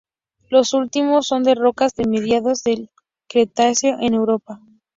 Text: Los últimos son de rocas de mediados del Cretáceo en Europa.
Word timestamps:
Los 0.49 0.73
últimos 0.73 1.27
son 1.27 1.43
de 1.43 1.53
rocas 1.53 1.93
de 1.93 2.07
mediados 2.07 2.63
del 2.63 2.89
Cretáceo 3.29 3.97
en 3.99 4.15
Europa. 4.15 4.59